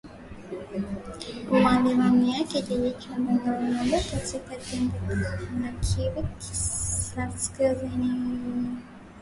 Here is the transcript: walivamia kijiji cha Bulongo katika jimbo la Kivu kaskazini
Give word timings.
walivamia 1.51 2.43
kijiji 2.43 2.91
cha 2.91 3.09
Bulongo 3.15 3.99
katika 4.11 4.55
jimbo 4.67 4.97
la 5.15 5.37
Kivu 5.81 6.23
kaskazini 7.15 8.77